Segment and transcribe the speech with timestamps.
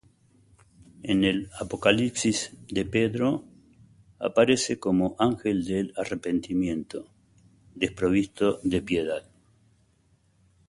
[1.03, 3.45] En el "Apocalipsis de Pedro"
[4.17, 7.05] aparece como Ángel del Arrepentimiento,
[7.75, 9.25] desprovisto de piedad.